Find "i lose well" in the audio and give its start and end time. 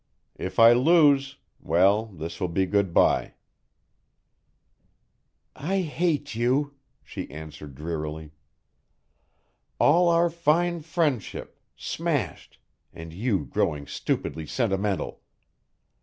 0.57-2.07